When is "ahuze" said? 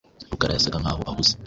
1.09-1.33